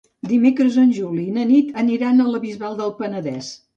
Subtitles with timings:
[0.29, 3.53] Dimecres en Juli i na Nit aniran a la Bisbal del Penedès.